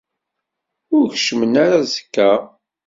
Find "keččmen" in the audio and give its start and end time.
1.13-1.53